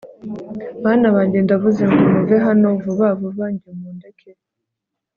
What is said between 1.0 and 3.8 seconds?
banjye ndavuze ngo muve hano vuba vuba njye